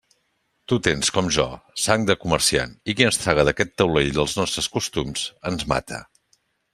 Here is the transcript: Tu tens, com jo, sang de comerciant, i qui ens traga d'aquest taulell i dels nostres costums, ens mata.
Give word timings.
Tu 0.71 0.77
tens, 0.87 1.09
com 1.17 1.27
jo, 1.35 1.43
sang 1.83 2.07
de 2.09 2.15
comerciant, 2.23 2.73
i 2.93 2.97
qui 2.99 3.07
ens 3.09 3.21
traga 3.25 3.45
d'aquest 3.49 3.75
taulell 3.83 4.09
i 4.13 4.19
dels 4.19 4.35
nostres 4.43 4.71
costums, 4.79 5.27
ens 5.51 5.67
mata. 5.75 6.01